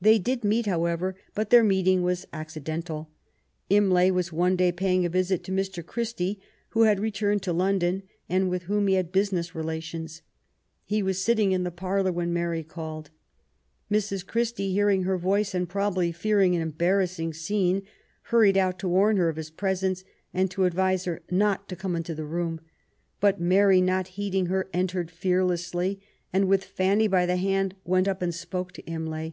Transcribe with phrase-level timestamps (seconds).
[0.00, 3.08] They did meet, however, but their meeting was ac cidental.
[3.68, 5.84] Imlay was one day paying a visit to Mr.
[5.84, 10.22] Christie, who had returned to London, and with whom he had business relations.
[10.84, 13.10] He was sitting in the parlour when Mary called.
[13.90, 14.24] Mrs.
[14.24, 17.82] Christie, hearing her voice, and probably fearing an embarrassing scene,
[18.30, 21.96] hurried out to warn her of his presence, and to advise her not to come
[21.96, 22.60] into the room.
[23.18, 26.00] But Mary, not heeding her,^ entered fearlessly
[26.32, 29.32] and, with Fanny by the hand, went up and spoke to Imlay.